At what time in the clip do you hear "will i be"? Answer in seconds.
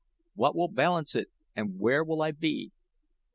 2.03-2.71